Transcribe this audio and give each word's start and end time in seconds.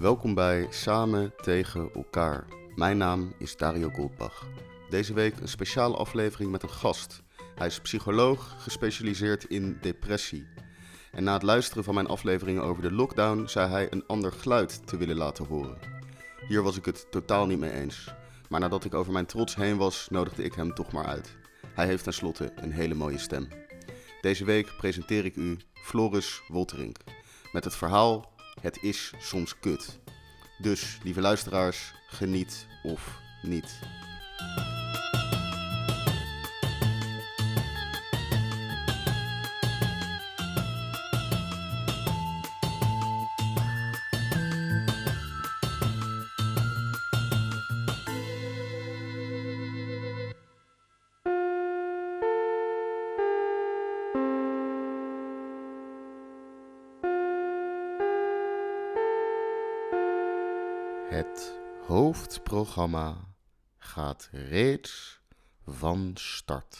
Welkom 0.00 0.34
bij 0.34 0.66
Samen 0.70 1.32
tegen 1.36 1.90
elkaar. 1.94 2.46
Mijn 2.74 2.96
naam 2.96 3.34
is 3.38 3.56
Dario 3.56 3.90
Goldbach. 3.90 4.46
Deze 4.90 5.14
week 5.14 5.40
een 5.40 5.48
speciale 5.48 5.96
aflevering 5.96 6.50
met 6.50 6.62
een 6.62 6.70
gast. 6.70 7.22
Hij 7.54 7.66
is 7.66 7.80
psycholoog, 7.80 8.54
gespecialiseerd 8.58 9.44
in 9.44 9.78
depressie. 9.80 10.46
En 11.12 11.24
na 11.24 11.32
het 11.32 11.42
luisteren 11.42 11.84
van 11.84 11.94
mijn 11.94 12.06
afleveringen 12.06 12.62
over 12.62 12.82
de 12.82 12.92
lockdown 12.92 13.46
zei 13.46 13.70
hij 13.70 13.92
een 13.92 14.06
ander 14.06 14.32
geluid 14.32 14.86
te 14.86 14.96
willen 14.96 15.16
laten 15.16 15.46
horen. 15.46 15.78
Hier 16.48 16.62
was 16.62 16.76
ik 16.76 16.84
het 16.84 17.06
totaal 17.10 17.46
niet 17.46 17.58
mee 17.58 17.72
eens. 17.72 18.14
Maar 18.48 18.60
nadat 18.60 18.84
ik 18.84 18.94
over 18.94 19.12
mijn 19.12 19.26
trots 19.26 19.54
heen 19.54 19.76
was, 19.76 20.06
nodigde 20.10 20.42
ik 20.44 20.54
hem 20.54 20.74
toch 20.74 20.92
maar 20.92 21.06
uit. 21.06 21.36
Hij 21.74 21.86
heeft 21.86 22.04
tenslotte 22.04 22.52
een 22.56 22.72
hele 22.72 22.94
mooie 22.94 23.18
stem. 23.18 23.48
Deze 24.20 24.44
week 24.44 24.76
presenteer 24.76 25.24
ik 25.24 25.36
u 25.36 25.56
Floris 25.72 26.42
Wolterink 26.48 26.96
met 27.52 27.64
het 27.64 27.76
verhaal 27.76 28.34
Het 28.60 28.82
is 28.82 29.12
soms 29.18 29.58
kut. 29.58 29.98
Dus, 30.58 30.98
lieve 31.02 31.20
luisteraars, 31.20 31.94
geniet 32.06 32.66
of 32.82 33.18
niet. 33.42 33.78
Het 61.16 61.58
hoofdprogramma 61.86 63.16
gaat 63.78 64.28
reeds 64.32 65.20
van 65.66 66.10
start. 66.14 66.78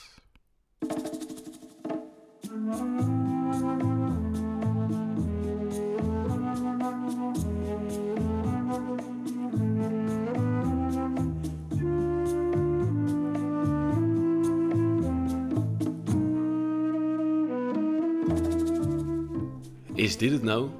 Is 19.94 20.16
dit 20.16 20.32
het 20.32 20.42
nou? 20.42 20.70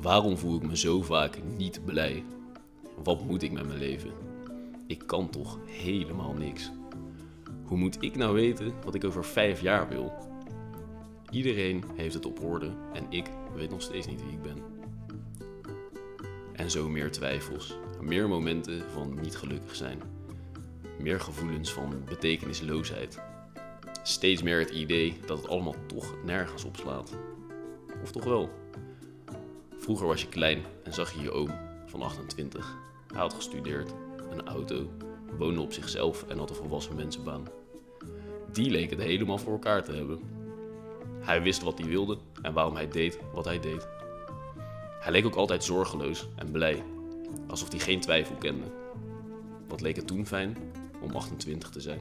Waarom 0.00 0.38
voel 0.38 0.56
ik 0.56 0.62
me 0.62 0.76
zo 0.76 1.02
vaak 1.02 1.38
niet 1.56 1.84
blij? 1.84 2.24
Wat 3.06 3.24
moet 3.24 3.42
ik 3.42 3.52
met 3.52 3.66
mijn 3.66 3.78
leven? 3.78 4.10
Ik 4.86 5.02
kan 5.06 5.30
toch 5.30 5.58
helemaal 5.66 6.32
niks. 6.32 6.70
Hoe 7.64 7.78
moet 7.78 8.02
ik 8.02 8.16
nou 8.16 8.34
weten 8.34 8.74
wat 8.84 8.94
ik 8.94 9.04
over 9.04 9.24
vijf 9.24 9.60
jaar 9.60 9.88
wil? 9.88 10.12
Iedereen 11.30 11.84
heeft 11.94 12.14
het 12.14 12.26
op 12.26 12.44
orde 12.44 12.72
en 12.92 13.06
ik 13.08 13.30
weet 13.54 13.70
nog 13.70 13.82
steeds 13.82 14.06
niet 14.06 14.22
wie 14.22 14.32
ik 14.32 14.42
ben. 14.42 14.62
En 16.52 16.70
zo 16.70 16.88
meer 16.88 17.10
twijfels, 17.10 17.76
meer 18.00 18.28
momenten 18.28 18.90
van 18.90 19.20
niet 19.20 19.36
gelukkig 19.36 19.76
zijn, 19.76 20.00
meer 20.98 21.20
gevoelens 21.20 21.72
van 21.72 22.04
betekenisloosheid. 22.04 23.20
Steeds 24.02 24.42
meer 24.42 24.58
het 24.58 24.70
idee 24.70 25.16
dat 25.26 25.38
het 25.38 25.48
allemaal 25.48 25.76
toch 25.86 26.14
nergens 26.24 26.64
opslaat. 26.64 27.12
Of 28.02 28.12
toch 28.12 28.24
wel? 28.24 28.50
Vroeger 29.78 30.06
was 30.06 30.22
je 30.22 30.28
klein 30.28 30.62
en 30.84 30.92
zag 30.92 31.12
je 31.12 31.22
je 31.22 31.30
oom 31.30 31.50
van 31.86 32.02
28. 32.02 32.84
Hij 33.06 33.20
had 33.20 33.34
gestudeerd, 33.34 33.94
een 34.30 34.46
auto, 34.46 34.90
woonde 35.38 35.60
op 35.60 35.72
zichzelf 35.72 36.24
en 36.28 36.38
had 36.38 36.50
een 36.50 36.56
volwassen 36.56 36.96
mensenbaan. 36.96 37.48
Die 38.52 38.70
leek 38.70 38.90
het 38.90 39.02
helemaal 39.02 39.38
voor 39.38 39.52
elkaar 39.52 39.84
te 39.84 39.92
hebben. 39.92 40.20
Hij 41.20 41.42
wist 41.42 41.62
wat 41.62 41.78
hij 41.78 41.88
wilde 41.88 42.18
en 42.42 42.52
waarom 42.52 42.74
hij 42.74 42.88
deed 42.88 43.18
wat 43.32 43.44
hij 43.44 43.60
deed. 43.60 43.88
Hij 45.00 45.12
leek 45.12 45.26
ook 45.26 45.34
altijd 45.34 45.64
zorgeloos 45.64 46.28
en 46.36 46.50
blij, 46.50 46.82
alsof 47.46 47.70
hij 47.70 47.78
geen 47.78 48.00
twijfel 48.00 48.36
kende. 48.36 48.66
Wat 49.68 49.80
leek 49.80 49.96
het 49.96 50.06
toen 50.06 50.26
fijn 50.26 50.56
om 51.00 51.10
28 51.16 51.70
te 51.70 51.80
zijn. 51.80 52.00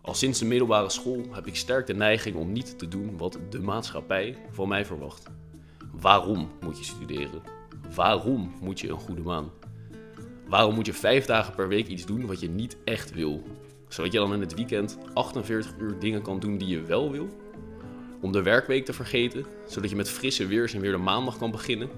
Al 0.00 0.14
sinds 0.14 0.38
de 0.38 0.44
middelbare 0.44 0.90
school 0.90 1.24
heb 1.30 1.46
ik 1.46 1.56
sterk 1.56 1.86
de 1.86 1.94
neiging 1.94 2.36
om 2.36 2.52
niet 2.52 2.78
te 2.78 2.88
doen 2.88 3.16
wat 3.16 3.38
de 3.50 3.60
maatschappij 3.60 4.36
van 4.50 4.68
mij 4.68 4.84
verwacht. 4.84 5.26
Waarom 5.92 6.50
moet 6.60 6.78
je 6.78 6.84
studeren? 6.84 7.42
Waarom 7.94 8.52
moet 8.60 8.80
je 8.80 8.88
een 8.88 8.98
goede 8.98 9.22
maan? 9.22 9.50
Waarom 10.48 10.74
moet 10.74 10.86
je 10.86 10.92
vijf 10.92 11.24
dagen 11.24 11.54
per 11.54 11.68
week 11.68 11.86
iets 11.86 12.06
doen 12.06 12.26
wat 12.26 12.40
je 12.40 12.48
niet 12.48 12.76
echt 12.84 13.12
wil? 13.12 13.42
Zodat 13.88 14.12
je 14.12 14.18
dan 14.18 14.32
in 14.32 14.40
het 14.40 14.54
weekend 14.54 14.98
48 15.14 15.74
uur 15.78 15.98
dingen 15.98 16.22
kan 16.22 16.38
doen 16.38 16.58
die 16.58 16.68
je 16.68 16.82
wel 16.82 17.10
wil? 17.10 17.28
Om 18.20 18.32
de 18.32 18.42
werkweek 18.42 18.84
te 18.84 18.92
vergeten, 18.92 19.44
zodat 19.66 19.90
je 19.90 19.96
met 19.96 20.10
frisse 20.10 20.46
weers 20.46 20.74
en 20.74 20.80
weer 20.80 20.92
de 20.92 20.96
maandag 20.96 21.38
kan 21.38 21.50
beginnen? 21.50 21.88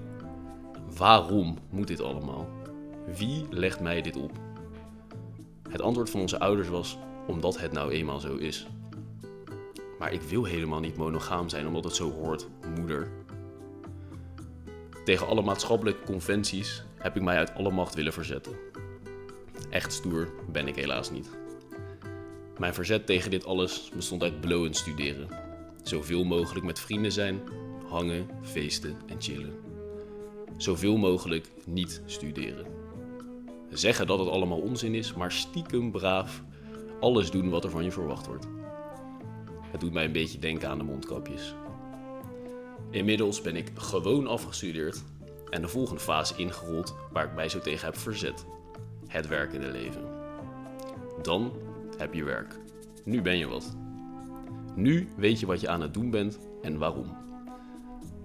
Waarom 0.97 1.57
moet 1.69 1.87
dit 1.87 2.01
allemaal? 2.01 2.49
Wie 3.17 3.45
legt 3.49 3.79
mij 3.79 4.01
dit 4.01 4.15
op? 4.15 4.31
Het 5.69 5.81
antwoord 5.81 6.09
van 6.09 6.21
onze 6.21 6.39
ouders 6.39 6.69
was 6.69 6.97
omdat 7.27 7.59
het 7.59 7.71
nou 7.71 7.91
eenmaal 7.91 8.19
zo 8.19 8.35
is. 8.35 8.67
Maar 9.99 10.13
ik 10.13 10.21
wil 10.21 10.43
helemaal 10.43 10.79
niet 10.79 10.97
monogaam 10.97 11.49
zijn 11.49 11.67
omdat 11.67 11.83
het 11.83 11.95
zo 11.95 12.11
hoort, 12.11 12.47
moeder. 12.77 13.11
Tegen 15.07 15.27
alle 15.27 15.41
maatschappelijke 15.41 16.03
conventies 16.05 16.83
heb 16.97 17.15
ik 17.15 17.21
mij 17.21 17.37
uit 17.37 17.55
alle 17.55 17.71
macht 17.71 17.95
willen 17.95 18.13
verzetten. 18.13 18.57
Echt 19.69 19.93
stoer 19.93 20.29
ben 20.51 20.67
ik 20.67 20.75
helaas 20.75 21.11
niet. 21.11 21.29
Mijn 22.57 22.73
verzet 22.73 23.05
tegen 23.05 23.31
dit 23.31 23.45
alles 23.45 23.91
bestond 23.95 24.23
uit 24.23 24.41
blowend 24.41 24.75
studeren. 24.75 25.27
Zoveel 25.83 26.23
mogelijk 26.23 26.65
met 26.65 26.79
vrienden 26.79 27.11
zijn, 27.11 27.39
hangen, 27.89 28.27
feesten 28.41 28.97
en 29.05 29.21
chillen. 29.21 29.53
Zoveel 30.57 30.97
mogelijk 30.97 31.51
niet 31.65 32.01
studeren. 32.05 32.65
Zeggen 33.69 34.07
dat 34.07 34.19
het 34.19 34.29
allemaal 34.29 34.59
onzin 34.59 34.95
is, 34.95 35.13
maar 35.13 35.31
stiekem 35.31 35.91
braaf 35.91 36.43
alles 36.99 37.31
doen 37.31 37.49
wat 37.49 37.63
er 37.63 37.69
van 37.69 37.83
je 37.83 37.91
verwacht 37.91 38.27
wordt. 38.27 38.47
Het 39.71 39.81
doet 39.81 39.93
mij 39.93 40.05
een 40.05 40.11
beetje 40.11 40.39
denken 40.39 40.69
aan 40.69 40.77
de 40.77 40.83
mondkapjes. 40.83 41.55
Inmiddels 42.89 43.41
ben 43.41 43.55
ik 43.55 43.71
gewoon 43.75 44.27
afgestudeerd 44.27 45.03
en 45.49 45.61
de 45.61 45.67
volgende 45.67 46.01
fase 46.01 46.33
ingerold 46.37 46.95
waar 47.11 47.25
ik 47.25 47.35
mij 47.35 47.49
zo 47.49 47.59
tegen 47.59 47.85
heb 47.85 47.97
verzet. 47.97 48.45
Het 49.07 49.27
werkende 49.27 49.71
leven. 49.71 50.01
Dan 51.21 51.51
heb 51.97 52.13
je 52.13 52.23
werk. 52.23 52.55
Nu 53.03 53.21
ben 53.21 53.37
je 53.37 53.47
wat. 53.47 53.75
Nu 54.75 55.07
weet 55.17 55.39
je 55.39 55.45
wat 55.45 55.61
je 55.61 55.69
aan 55.69 55.81
het 55.81 55.93
doen 55.93 56.09
bent 56.09 56.39
en 56.61 56.77
waarom. 56.77 57.17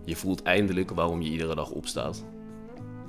Je 0.05 0.17
voelt 0.17 0.43
eindelijk 0.43 0.91
waarom 0.91 1.23
je 1.23 1.31
iedere 1.31 1.55
dag 1.55 1.71
opstaat. 1.71 2.25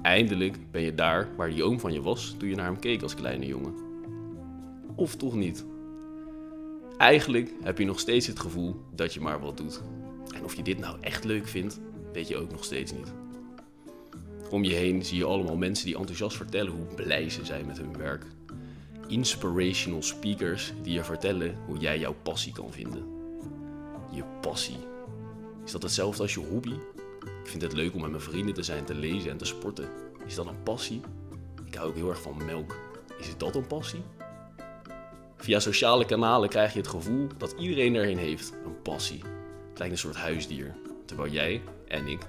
Eindelijk 0.02 0.72
ben 0.72 0.82
je 0.82 0.96
daar 0.96 1.30
waar 1.36 1.50
die 1.50 1.64
oom 1.64 1.80
van 1.80 1.94
je 1.94 2.02
was 2.02 2.36
toen 2.38 2.50
je 2.50 2.56
naar 2.56 2.66
hem 2.66 2.80
keek 2.80 3.02
als 3.02 3.16
kleine 3.16 3.46
jongen. 3.46 3.74
Of 4.96 5.16
toch 5.16 5.34
niet? 5.34 5.66
Eigenlijk 6.98 7.54
heb 7.64 7.78
je 7.78 7.86
nog 7.86 8.00
steeds 8.00 8.28
het 8.28 8.40
gevoel 8.40 8.76
dat 8.92 9.14
je 9.14 9.22
maar 9.22 9.40
wat 9.40 9.58
doet. 9.58 9.82
En 10.36 10.44
of 10.44 10.56
je 10.56 10.64
dit 10.64 10.80
nou 10.80 10.98
echt 11.02 11.24
leuk 11.24 11.48
vindt, 11.48 11.80
weet 12.14 12.28
je 12.28 12.38
ook 12.38 12.52
nog 12.52 12.64
steeds 12.64 12.92
niet. 12.92 13.14
Om 14.50 14.64
je 14.64 14.74
heen 14.74 15.06
zie 15.06 15.18
je 15.18 15.26
allemaal 15.26 15.56
mensen 15.56 15.86
die 15.86 15.98
enthousiast 15.98 16.38
vertellen 16.38 16.72
hoe 16.72 16.96
blij 16.96 17.30
ze 17.30 17.46
zijn 17.46 17.66
met 17.66 17.78
hun 17.78 17.98
werk. 17.98 18.26
Inspirational 19.08 20.04
speakers 20.04 20.74
die 20.82 20.94
je 20.94 21.04
vertellen 21.04 21.56
hoe 21.66 21.78
jij 21.78 22.00
jouw 22.00 22.16
passie 22.24 22.54
kan 22.54 22.72
vinden. 22.72 23.06
Je 24.12 24.24
passie. 24.42 24.78
Is 25.66 25.72
dat 25.72 25.84
hetzelfde 25.84 26.22
als 26.22 26.34
je 26.34 26.40
hobby? 26.40 26.74
Ik 27.24 27.50
vind 27.50 27.62
het 27.62 27.74
leuk 27.74 27.94
om 27.94 28.02
met 28.02 28.10
mijn 28.10 28.24
vrienden 28.24 28.54
te 28.54 28.64
zijn, 28.64 28.86
te 28.86 28.96
lezen 28.96 29.32
en 29.32 29.38
te 29.38 29.46
sporten. 29.46 29.90
Is 30.26 30.36
dat 30.36 30.48
een 30.48 30.64
passie? 30.64 31.02
Ik 31.66 31.76
hou 31.76 31.90
ook 31.90 31.96
heel 31.96 32.10
erg 32.10 32.22
van 32.22 32.46
melk. 32.46 32.76
Is 33.20 33.38
dat 33.38 33.56
een 33.56 33.68
passie? 33.68 34.02
Via 35.38 35.60
sociale 35.60 36.06
kanalen 36.06 36.50
krijg 36.50 36.74
je 36.74 36.80
het 36.80 36.88
gevoel 36.88 37.28
dat 37.38 37.56
iedereen 37.60 37.96
erheen 37.96 38.18
heeft, 38.18 38.54
een 38.66 38.82
passie. 38.82 39.22
Het 39.74 39.82
lijkt 39.82 39.94
een 39.94 40.02
soort 40.02 40.24
huisdier, 40.24 40.76
terwijl 41.06 41.32
jij 41.32 41.62
en 41.88 42.08
ik 42.08 42.20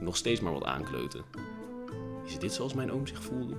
nog 0.00 0.16
steeds 0.16 0.40
maar 0.40 0.52
wat 0.52 0.64
aankleuten. 0.64 1.24
Is 2.26 2.38
dit 2.38 2.52
zoals 2.52 2.74
mijn 2.74 2.92
oom 2.92 3.06
zich 3.06 3.22
voelde? 3.22 3.54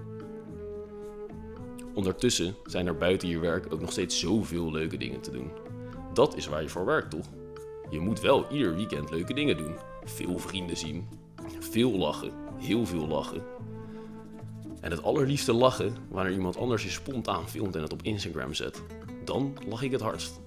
Ondertussen 1.93 2.55
zijn 2.65 2.87
er 2.87 2.97
buiten 2.97 3.27
je 3.27 3.39
werk 3.39 3.73
ook 3.73 3.81
nog 3.81 3.91
steeds 3.91 4.19
zoveel 4.19 4.71
leuke 4.71 4.97
dingen 4.97 5.21
te 5.21 5.31
doen. 5.31 5.51
Dat 6.13 6.35
is 6.35 6.47
waar 6.47 6.61
je 6.61 6.69
voor 6.69 6.85
werkt, 6.85 7.09
toch? 7.09 7.25
Je 7.89 7.99
moet 7.99 8.19
wel 8.19 8.51
ieder 8.51 8.75
weekend 8.75 9.09
leuke 9.09 9.33
dingen 9.33 9.57
doen. 9.57 9.75
Veel 10.03 10.37
vrienden 10.37 10.77
zien. 10.77 11.07
Veel 11.59 11.91
lachen. 11.91 12.31
Heel 12.57 12.85
veel 12.85 13.07
lachen. 13.07 13.43
En 14.81 14.91
het 14.91 15.03
allerliefste 15.03 15.53
lachen 15.53 15.95
wanneer 16.09 16.33
iemand 16.33 16.57
anders 16.57 16.83
je 16.83 16.89
spontaan 16.89 17.49
filmt 17.49 17.75
en 17.75 17.81
het 17.81 17.93
op 17.93 18.03
Instagram 18.03 18.53
zet. 18.53 18.81
Dan 19.23 19.57
lach 19.67 19.81
ik 19.81 19.91
het 19.91 20.01
hardst. 20.01 20.43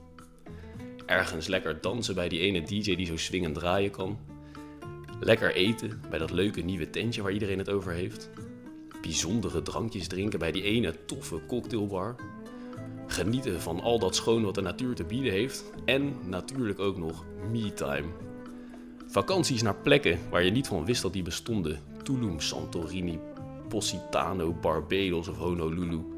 Ergens 1.09 1.47
lekker 1.47 1.81
dansen 1.81 2.15
bij 2.15 2.29
die 2.29 2.41
ene 2.41 2.63
DJ 2.63 2.97
die 2.97 3.07
zo 3.07 3.17
swingend 3.17 3.55
draaien 3.55 3.91
kan. 3.91 4.19
Lekker 5.21 5.55
eten 5.55 6.01
bij 6.11 6.19
dat 6.19 6.31
leuke 6.31 6.61
nieuwe 6.61 6.91
tentje 6.91 7.23
waar 7.23 7.33
iedereen 7.33 7.59
het 7.59 7.71
over 7.71 7.93
heeft. 7.93 8.31
Bijzondere 9.03 9.63
drankjes 9.63 10.07
drinken 10.07 10.39
bij 10.39 10.53
die 10.53 10.63
ene 10.63 11.05
toffe 11.07 11.41
cocktailbar. 11.47 12.15
Genieten 13.07 13.61
van 13.61 13.81
al 13.81 13.99
dat 13.99 14.15
schoon 14.15 14.43
wat 14.43 14.55
de 14.55 14.61
natuur 14.61 14.95
te 14.95 15.05
bieden 15.05 15.33
heeft. 15.33 15.65
En 15.85 16.15
natuurlijk 16.25 16.79
ook 16.79 16.99
nog 16.99 17.25
me-time. 17.51 18.09
Vakanties 19.07 19.63
naar 19.63 19.77
plekken 19.77 20.19
waar 20.31 20.45
je 20.45 20.51
niet 20.51 20.67
van 20.67 20.85
wist 20.85 21.03
dat 21.03 21.13
die 21.13 21.23
bestonden. 21.23 21.81
Tulum, 22.03 22.41
Santorini, 22.41 23.19
Positano, 23.69 24.53
Barbados 24.53 25.29
of 25.29 25.37
Honolulu. 25.37 26.18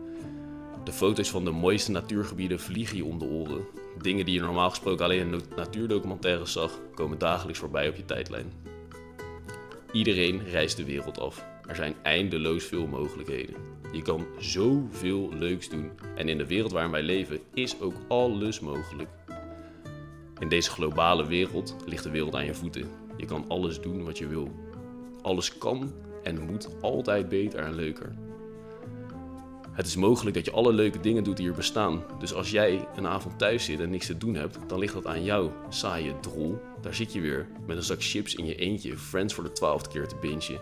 De 0.84 0.92
foto's 0.92 1.30
van 1.30 1.44
de 1.44 1.50
mooiste 1.50 1.90
natuurgebieden 1.90 2.60
vliegen 2.60 2.96
je 2.96 3.04
om 3.04 3.18
de 3.18 3.24
oren. 3.24 3.66
Dingen 3.98 4.24
die 4.24 4.34
je 4.34 4.40
normaal 4.40 4.70
gesproken 4.70 5.04
alleen 5.04 5.32
in 5.32 5.42
natuurdocumentaires 5.56 6.52
zag, 6.52 6.78
komen 6.94 7.18
dagelijks 7.18 7.58
voorbij 7.58 7.88
op 7.88 7.96
je 7.96 8.04
tijdlijn. 8.04 8.52
Iedereen 9.92 10.44
reist 10.44 10.76
de 10.76 10.84
wereld 10.84 11.20
af. 11.20 11.44
Er 11.66 11.74
zijn 11.74 11.94
eindeloos 12.02 12.64
veel 12.64 12.86
mogelijkheden. 12.86 13.54
Je 13.92 14.02
kan 14.02 14.26
zoveel 14.38 15.28
leuks 15.38 15.68
doen 15.68 15.90
en 16.16 16.28
in 16.28 16.38
de 16.38 16.46
wereld 16.46 16.72
waarin 16.72 16.90
wij 16.90 17.02
leven 17.02 17.40
is 17.54 17.80
ook 17.80 17.94
alles 18.08 18.60
mogelijk. 18.60 19.08
In 20.38 20.48
deze 20.48 20.70
globale 20.70 21.26
wereld 21.26 21.76
ligt 21.86 22.04
de 22.04 22.10
wereld 22.10 22.34
aan 22.34 22.44
je 22.44 22.54
voeten. 22.54 22.90
Je 23.16 23.26
kan 23.26 23.44
alles 23.48 23.80
doen 23.80 24.04
wat 24.04 24.18
je 24.18 24.26
wil. 24.26 24.50
Alles 25.22 25.58
kan 25.58 25.92
en 26.22 26.46
moet 26.46 26.68
altijd 26.80 27.28
beter 27.28 27.60
en 27.60 27.74
leuker. 27.74 28.29
Het 29.72 29.86
is 29.86 29.96
mogelijk 29.96 30.36
dat 30.36 30.44
je 30.44 30.50
alle 30.50 30.72
leuke 30.72 31.00
dingen 31.00 31.24
doet 31.24 31.36
die 31.36 31.48
er 31.48 31.54
bestaan. 31.54 32.02
Dus 32.18 32.34
als 32.34 32.50
jij 32.50 32.88
een 32.96 33.06
avond 33.06 33.38
thuis 33.38 33.64
zit 33.64 33.80
en 33.80 33.90
niks 33.90 34.06
te 34.06 34.18
doen 34.18 34.34
hebt, 34.34 34.58
dan 34.66 34.78
ligt 34.78 34.94
dat 34.94 35.06
aan 35.06 35.24
jou, 35.24 35.50
saaie 35.68 36.20
drol. 36.20 36.58
Daar 36.80 36.94
zit 36.94 37.12
je 37.12 37.20
weer 37.20 37.46
met 37.66 37.76
een 37.76 37.82
zak 37.82 38.02
chips 38.02 38.34
in 38.34 38.46
je 38.46 38.54
eentje, 38.54 38.98
Friends 38.98 39.34
voor 39.34 39.44
de 39.44 39.52
twaalfde 39.52 39.90
keer 39.90 40.08
te 40.08 40.16
bingen. 40.20 40.60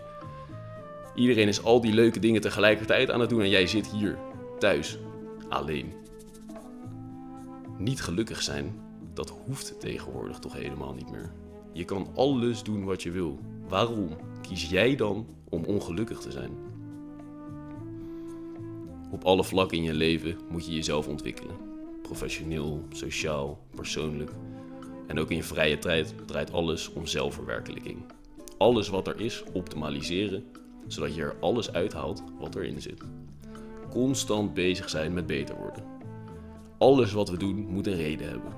Iedereen 1.15 1.47
is 1.47 1.63
al 1.63 1.81
die 1.81 1.93
leuke 1.93 2.19
dingen 2.19 2.41
tegelijkertijd 2.41 3.11
aan 3.11 3.19
het 3.19 3.29
doen 3.29 3.41
en 3.41 3.49
jij 3.49 3.67
zit 3.67 3.87
hier, 3.87 4.17
thuis, 4.59 4.97
alleen. 5.49 5.93
Niet 7.77 8.01
gelukkig 8.01 8.41
zijn, 8.41 8.81
dat 9.13 9.29
hoeft 9.45 9.79
tegenwoordig 9.79 10.39
toch 10.39 10.53
helemaal 10.53 10.93
niet 10.93 11.11
meer. 11.11 11.31
Je 11.73 11.85
kan 11.85 12.07
alles 12.15 12.63
doen 12.63 12.85
wat 12.85 13.03
je 13.03 13.11
wil. 13.11 13.39
Waarom 13.67 14.09
kies 14.41 14.69
jij 14.69 14.95
dan 14.95 15.27
om 15.49 15.63
ongelukkig 15.63 16.19
te 16.19 16.31
zijn? 16.31 16.51
Op 19.11 19.23
alle 19.23 19.43
vlakken 19.43 19.77
in 19.77 19.83
je 19.83 19.93
leven 19.93 20.37
moet 20.49 20.65
je 20.65 20.75
jezelf 20.75 21.07
ontwikkelen. 21.07 21.55
Professioneel, 22.01 22.83
sociaal, 22.91 23.59
persoonlijk. 23.75 24.31
En 25.07 25.19
ook 25.19 25.29
in 25.29 25.35
je 25.35 25.43
vrije 25.43 25.77
tijd 25.77 26.13
draait 26.25 26.51
alles 26.51 26.93
om 26.93 27.07
zelfverwerkelijking. 27.07 27.97
Alles 28.57 28.89
wat 28.89 29.07
er 29.07 29.19
is, 29.19 29.43
optimaliseren, 29.53 30.43
zodat 30.87 31.15
je 31.15 31.21
er 31.21 31.35
alles 31.39 31.73
uithaalt 31.73 32.23
wat 32.39 32.55
erin 32.55 32.81
zit. 32.81 33.01
Constant 33.89 34.53
bezig 34.53 34.89
zijn 34.89 35.13
met 35.13 35.27
beter 35.27 35.55
worden. 35.55 35.83
Alles 36.77 37.11
wat 37.11 37.29
we 37.29 37.37
doen 37.37 37.55
moet 37.55 37.87
een 37.87 37.95
reden 37.95 38.29
hebben. 38.29 38.53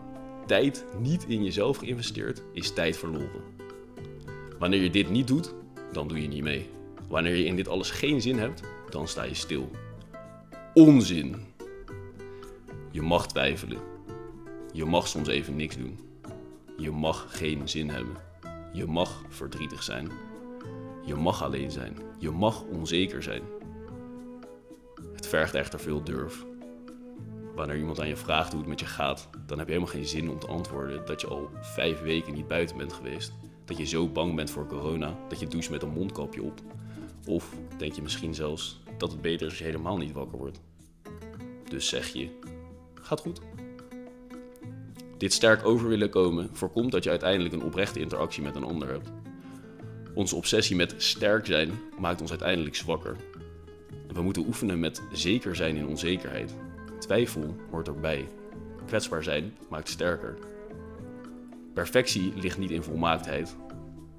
Tijd 0.46 0.86
niet 1.00 1.26
in 1.28 1.44
jezelf 1.44 1.78
geïnvesteerd 1.78 2.44
is 2.54 2.74
tijd 2.74 2.98
verloren. 2.98 3.42
Wanneer 4.60 4.82
je 4.82 4.90
dit 4.90 5.10
niet 5.10 5.28
doet, 5.28 5.54
dan 5.92 6.08
doe 6.08 6.22
je 6.22 6.28
niet 6.28 6.44
mee. 6.44 6.70
Wanneer 7.10 7.36
je 7.36 7.46
in 7.46 7.56
dit 7.56 7.68
alles 7.68 7.90
geen 7.90 8.22
zin 8.22 8.40
hebt, 8.40 8.62
dan 8.90 9.08
sta 9.08 9.24
je 9.24 9.34
stil. 9.34 9.70
Onzin. 10.74 11.36
Je 12.92 13.02
mag 13.02 13.28
twijfelen. 13.28 13.80
Je 14.74 14.86
mag 14.86 15.08
soms 15.08 15.28
even 15.28 15.56
niks 15.56 15.78
doen. 15.78 16.00
Je 16.78 16.92
mag 16.92 17.26
geen 17.30 17.70
zin 17.70 17.90
hebben. 17.90 18.16
Je 18.74 18.86
mag 18.86 19.22
verdrietig 19.30 19.84
zijn. 19.84 20.10
Je 21.06 21.16
mag 21.16 21.44
alleen 21.44 21.72
zijn. 21.72 21.98
Je 22.20 22.30
mag 22.30 22.64
onzeker 22.64 23.24
zijn. 23.24 23.42
Het 25.14 25.28
vergt 25.28 25.54
echter 25.54 25.80
veel 25.80 26.04
durf. 26.04 26.46
Wanneer 27.56 27.78
iemand 27.78 28.00
aan 28.00 28.08
je 28.08 28.18
vraagt 28.18 28.52
hoe 28.52 28.60
het 28.60 28.70
met 28.70 28.80
je 28.80 28.86
gaat, 28.86 29.30
dan 29.46 29.58
heb 29.58 29.68
je 29.68 29.74
helemaal 29.74 29.94
geen 29.94 30.08
zin 30.08 30.30
om 30.30 30.40
te 30.40 30.48
antwoorden 30.48 31.06
dat 31.06 31.22
je 31.22 31.28
al 31.28 31.50
vijf 31.62 32.02
weken 32.02 32.34
niet 32.34 32.48
buiten 32.48 32.78
bent 32.78 32.94
geweest. 32.94 33.34
Dat 33.66 33.78
je 33.78 33.86
zo 33.86 34.08
bang 34.08 34.36
bent 34.36 34.52
voor 34.52 34.68
corona 34.68 35.18
dat 35.30 35.40
je 35.40 35.48
doucht 35.48 35.70
met 35.70 35.84
een 35.84 35.94
mondkapje 35.94 36.44
op. 36.44 36.62
Of 37.26 37.56
denk 37.78 37.94
je 37.94 38.02
misschien 38.02 38.34
zelfs 38.34 38.82
dat 39.02 39.12
het 39.12 39.22
beter 39.22 39.46
is 39.46 39.50
als 39.50 39.58
je 39.58 39.64
helemaal 39.64 39.98
niet 39.98 40.12
wakker 40.12 40.38
wordt. 40.38 40.62
Dus 41.70 41.88
zeg 41.88 42.08
je, 42.08 42.30
gaat 42.94 43.20
goed. 43.20 43.42
Dit 45.18 45.34
sterk 45.34 45.66
over 45.66 45.88
willen 45.88 46.10
komen 46.10 46.50
voorkomt 46.54 46.92
dat 46.92 47.04
je 47.04 47.10
uiteindelijk 47.10 47.54
een 47.54 47.64
oprechte 47.64 48.00
interactie 48.00 48.44
met 48.44 48.56
een 48.56 48.64
ander 48.64 48.88
hebt. 48.88 49.12
Onze 50.14 50.36
obsessie 50.36 50.76
met 50.76 50.94
sterk 50.98 51.46
zijn 51.46 51.72
maakt 52.00 52.22
ons 52.22 52.30
uiteindelijk 52.30 52.76
zwakker. 52.76 53.16
We 54.14 54.22
moeten 54.22 54.48
oefenen 54.48 54.80
met 54.80 55.02
zeker 55.12 55.56
zijn 55.56 55.76
in 55.76 55.88
onzekerheid. 55.88 56.56
Twijfel 57.00 57.56
hoort 57.72 57.88
erbij. 57.88 58.28
Kwetsbaar 58.86 59.24
zijn 59.24 59.58
maakt 59.70 59.90
sterker. 59.90 60.38
Perfectie 61.74 62.34
ligt 62.36 62.58
niet 62.58 62.72
in 62.72 62.84
volmaaktheid. 62.84 63.56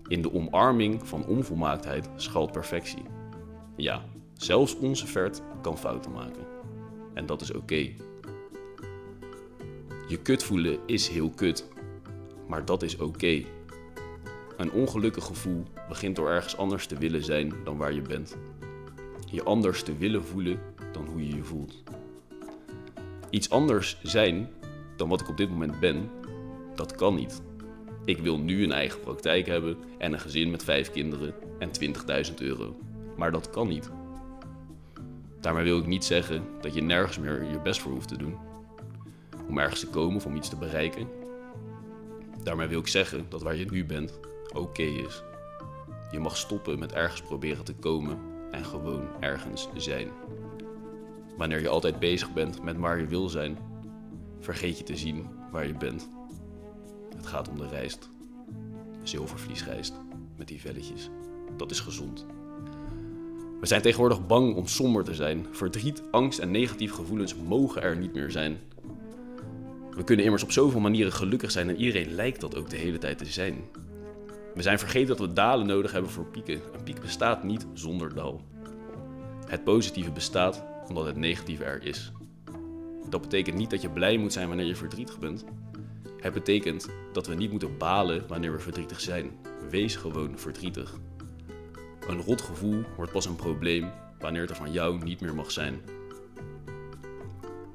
In 0.06 0.23
de 0.23 0.32
omarming 0.32 1.08
van 1.08 1.26
onvolmaaktheid 1.26 2.08
schuilt 2.17 2.52
perfectie. 2.52 3.02
Ja, 3.76 4.05
zelfs 4.43 4.77
onze 4.77 5.06
vert 5.06 5.43
kan 5.61 5.79
fouten 5.79 6.12
maken. 6.12 6.47
En 7.15 7.27
dat 7.27 7.41
is 7.41 7.53
oké. 7.53 7.91
Je 10.09 10.19
kut 10.23 10.43
voelen 10.43 10.79
is 10.87 11.09
heel 11.09 11.31
kut, 11.31 11.69
maar 12.49 12.65
dat 12.65 12.83
is 12.83 12.97
oké. 12.97 13.43
Een 14.56 14.73
ongelukkig 14.73 15.25
gevoel 15.25 15.62
begint 15.89 16.17
door 16.17 16.31
ergens 16.31 16.56
anders 16.56 16.87
te 16.87 16.99
willen 16.99 17.25
zijn 17.25 17.53
dan 17.65 17.77
waar 17.77 17.93
je 17.93 18.03
bent. 18.03 18.37
Je 19.31 19.43
anders 19.43 19.83
te 19.83 19.97
willen 19.97 20.25
voelen 20.25 20.61
dan 20.93 21.06
hoe 21.06 21.27
je 21.27 21.37
je 21.37 21.44
voelt. 21.44 21.83
Iets 23.31 23.50
anders 23.50 23.99
zijn 24.03 24.49
dan 24.97 25.09
wat 25.09 25.21
ik 25.21 25.29
op 25.29 25.37
dit 25.37 25.50
moment 25.50 25.81
ben, 25.81 26.11
dat 26.75 26.94
kan 26.94 27.15
niet. 27.15 27.43
Ik 28.05 28.19
wil 28.19 28.39
nu 28.39 28.62
een 28.62 28.73
eigen 28.73 29.00
praktijk 29.00 29.47
hebben 29.47 29.77
en 29.99 30.12
een 30.12 30.21
gezin 30.21 30.50
met 30.50 30.65
vijf 30.65 30.91
kinderen 30.91 31.35
en 31.59 31.71
20.000 32.29 32.35
euro. 32.35 32.77
Maar 33.17 33.33
dat 33.33 33.50
kan 33.50 33.69
niet. 33.69 33.91
Daarmee 35.43 35.65
wil 35.65 35.79
ik 35.79 35.87
niet 35.87 36.05
zeggen 36.05 36.44
dat 36.61 36.75
je 36.75 36.83
nergens 36.83 37.19
meer 37.19 37.44
je 37.44 37.61
best 37.61 37.81
voor 37.81 37.93
hoeft 37.93 38.08
te 38.08 38.17
doen. 38.17 38.39
Om 39.49 39.58
ergens 39.58 39.81
te 39.81 39.89
komen 39.89 40.17
of 40.17 40.27
om 40.27 40.37
iets 40.37 40.49
te 40.49 40.56
bereiken. 40.56 41.08
Daarmee 42.43 42.67
wil 42.67 42.79
ik 42.79 42.87
zeggen 42.87 43.27
dat 43.29 43.43
waar 43.43 43.56
je 43.56 43.65
nu 43.70 43.84
bent 43.84 44.20
oké 44.55 44.82
is. 44.82 45.22
Je 46.11 46.19
mag 46.19 46.37
stoppen 46.37 46.79
met 46.79 46.93
ergens 46.93 47.22
proberen 47.22 47.65
te 47.65 47.75
komen 47.75 48.19
en 48.51 48.65
gewoon 48.65 49.08
ergens 49.20 49.69
zijn. 49.77 50.08
Wanneer 51.37 51.61
je 51.61 51.69
altijd 51.69 51.99
bezig 51.99 52.32
bent 52.32 52.63
met 52.63 52.77
waar 52.77 52.99
je 52.99 53.06
wil 53.06 53.29
zijn, 53.29 53.58
vergeet 54.41 54.79
je 54.79 54.84
te 54.84 54.96
zien 54.96 55.27
waar 55.51 55.67
je 55.67 55.77
bent. 55.77 56.08
Het 57.17 57.27
gaat 57.27 57.49
om 57.49 57.58
de 57.58 57.69
rijst. 57.69 58.11
Zilvervliesrijst 59.03 59.94
met 60.37 60.49
die 60.49 60.61
velletjes. 60.61 61.11
Dat 61.56 61.70
is 61.70 61.81
gezond. 61.81 62.27
We 63.62 63.69
zijn 63.69 63.82
tegenwoordig 63.82 64.26
bang 64.26 64.54
om 64.54 64.66
somber 64.66 65.04
te 65.04 65.14
zijn. 65.14 65.46
Verdriet, 65.50 66.02
angst 66.10 66.38
en 66.38 66.50
negatieve 66.50 66.94
gevoelens 66.94 67.34
mogen 67.34 67.82
er 67.82 67.96
niet 67.96 68.14
meer 68.14 68.31
zijn. 68.31 68.58
We 69.90 70.04
kunnen 70.04 70.24
immers 70.24 70.42
op 70.42 70.52
zoveel 70.52 70.81
manieren 70.81 71.12
gelukkig 71.12 71.50
zijn 71.50 71.69
en 71.69 71.76
iedereen 71.76 72.14
lijkt 72.14 72.40
dat 72.40 72.56
ook 72.56 72.70
de 72.70 72.76
hele 72.76 72.98
tijd 72.98 73.19
te 73.19 73.24
zijn. 73.24 73.64
We 74.54 74.62
zijn 74.62 74.78
vergeten 74.78 75.08
dat 75.08 75.19
we 75.19 75.32
dalen 75.32 75.66
nodig 75.66 75.92
hebben 75.92 76.10
voor 76.10 76.24
pieken. 76.24 76.54
Een 76.54 76.82
piek 76.82 77.00
bestaat 77.00 77.44
niet 77.44 77.66
zonder 77.72 78.14
dal. 78.14 78.40
Het 79.46 79.64
positieve 79.64 80.10
bestaat 80.10 80.64
omdat 80.88 81.06
het 81.06 81.16
negatieve 81.16 81.64
er 81.64 81.82
is. 81.82 82.12
Dat 83.08 83.20
betekent 83.20 83.56
niet 83.56 83.70
dat 83.70 83.82
je 83.82 83.90
blij 83.90 84.16
moet 84.16 84.32
zijn 84.32 84.48
wanneer 84.48 84.66
je 84.66 84.76
verdrietig 84.76 85.19
bent. 85.19 85.44
Het 86.20 86.32
betekent 86.32 86.88
dat 87.12 87.26
we 87.26 87.34
niet 87.34 87.50
moeten 87.50 87.78
balen 87.78 88.24
wanneer 88.28 88.52
we 88.52 88.58
verdrietig 88.58 89.00
zijn. 89.00 89.31
Wees 89.70 89.96
gewoon 89.96 90.38
verdrietig. 90.38 90.94
Een 92.06 92.23
rot 92.23 92.43
gevoel 92.43 92.82
wordt 92.97 93.13
pas 93.13 93.27
een 93.27 93.37
probleem 93.37 93.91
wanneer 94.19 94.41
het 94.41 94.51
er 94.51 94.56
van 94.56 94.73
jou 94.73 95.05
niet 95.05 95.21
meer 95.21 95.35
mag 95.35 95.51
zijn. 95.51 95.81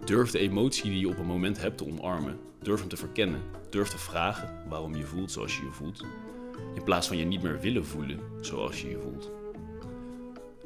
Durf 0.06 0.32
de 0.32 0.40
emotie 0.40 0.90
die 0.90 1.00
je 1.00 1.10
op 1.10 1.18
een 1.18 1.26
moment 1.26 1.62
hebt 1.62 1.78
te 1.78 1.86
omarmen. 1.86 2.40
Durf 2.62 2.80
hem 2.80 2.90
te 2.90 2.98
verkennen. 2.98 3.42
Durf 3.70 3.90
te 3.90 3.98
vragen 3.98 4.70
waarom 4.70 4.96
je 4.96 5.06
voelt 5.06 5.32
zoals 5.32 5.58
je 5.58 5.64
je 5.64 5.72
voelt. 5.72 6.06
In 6.76 6.84
plaats 6.84 7.08
van 7.08 7.18
je 7.18 7.26
niet 7.26 7.42
meer 7.42 7.60
willen 7.60 7.86
voelen 7.86 8.20
zoals 8.42 8.82
je 8.82 8.90
je 8.90 9.00
voelt. 9.00 9.32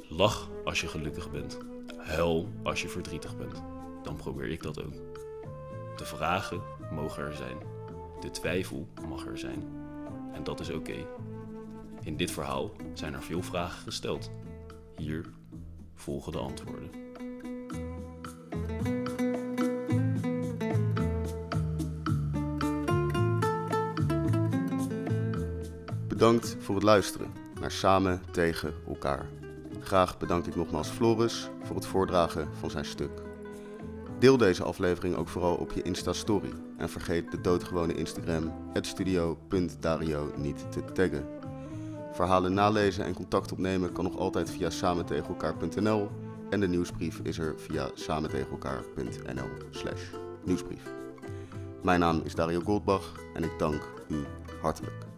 Lach 0.07 0.49
als 0.63 0.81
je 0.81 0.87
gelukkig 0.87 1.31
bent. 1.31 1.57
Huil 1.97 2.49
als 2.63 2.81
je 2.81 2.89
verdrietig 2.89 3.37
bent. 3.37 3.61
Dan 4.03 4.15
probeer 4.15 4.47
ik 4.47 4.63
dat 4.63 4.83
ook. 4.83 4.93
De 5.95 6.05
vragen 6.05 6.61
mogen 6.91 7.23
er 7.23 7.35
zijn. 7.35 7.57
De 8.19 8.31
twijfel 8.31 8.87
mag 9.07 9.25
er 9.25 9.37
zijn. 9.37 9.63
En 10.33 10.43
dat 10.43 10.59
is 10.59 10.69
oké. 10.69 11.05
In 12.03 12.17
dit 12.17 12.31
verhaal 12.31 12.71
zijn 12.93 13.13
er 13.13 13.21
veel 13.21 13.41
vragen 13.41 13.81
gesteld. 13.81 14.31
Hier 14.97 15.25
volgen 15.95 16.31
de 16.31 16.37
antwoorden. 16.37 16.89
Bedankt 26.07 26.55
voor 26.59 26.75
het 26.75 26.83
luisteren 26.83 27.31
naar 27.59 27.71
Samen 27.71 28.21
tegen 28.31 28.73
elkaar. 28.87 29.25
Graag 29.79 30.17
bedank 30.17 30.45
ik 30.45 30.55
nogmaals 30.55 30.89
Floris 30.89 31.49
voor 31.63 31.75
het 31.75 31.85
voordragen 31.85 32.47
van 32.59 32.69
zijn 32.69 32.85
stuk. 32.85 33.21
Deel 34.19 34.37
deze 34.37 34.63
aflevering 34.63 35.15
ook 35.15 35.27
vooral 35.27 35.55
op 35.55 35.71
je 35.71 35.81
Insta-story 35.81 36.49
en 36.77 36.89
vergeet 36.89 37.31
de 37.31 37.41
doodgewone 37.41 37.93
Instagram 37.93 38.53
studio.dario 38.81 40.31
niet 40.37 40.71
te 40.71 40.83
taggen. 40.93 41.40
Verhalen 42.11 42.53
nalezen 42.53 43.05
en 43.05 43.13
contact 43.13 43.51
opnemen 43.51 43.91
kan 43.91 44.03
nog 44.03 44.17
altijd 44.17 44.49
via 44.49 44.69
samentegenelkaar.nl 44.69 46.09
en 46.49 46.59
de 46.59 46.67
nieuwsbrief 46.67 47.19
is 47.23 47.37
er 47.37 47.55
via 47.57 47.89
samentegenelkaar.nl 47.93 49.49
slash 49.69 50.01
nieuwsbrief. 50.43 50.83
Mijn 51.83 51.99
naam 51.99 52.21
is 52.23 52.35
Dario 52.35 52.59
Goldbach 52.59 53.11
en 53.33 53.43
ik 53.43 53.59
dank 53.59 53.89
u 54.07 54.25
hartelijk. 54.61 55.10